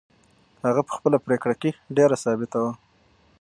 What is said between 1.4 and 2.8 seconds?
کې ډېره ثابته وه.